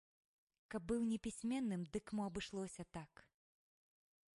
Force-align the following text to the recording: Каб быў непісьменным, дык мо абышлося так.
Каб 0.75 0.81
быў 0.91 1.03
непісьменным, 1.11 1.81
дык 1.97 2.05
мо 2.21 2.27
абышлося 2.31 2.83
так. 2.99 3.13